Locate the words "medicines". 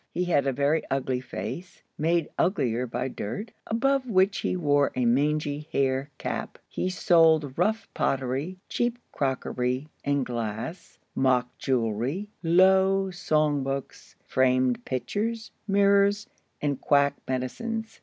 17.27-17.99